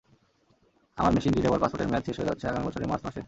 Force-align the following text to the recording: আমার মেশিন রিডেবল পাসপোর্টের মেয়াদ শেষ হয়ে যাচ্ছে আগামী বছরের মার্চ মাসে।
আমার 0.97 1.11
মেশিন 1.15 1.33
রিডেবল 1.33 1.59
পাসপোর্টের 1.61 1.89
মেয়াদ 1.89 2.03
শেষ 2.07 2.17
হয়ে 2.17 2.29
যাচ্ছে 2.29 2.45
আগামী 2.47 2.65
বছরের 2.67 2.89
মার্চ 2.89 3.01
মাসে। 3.05 3.19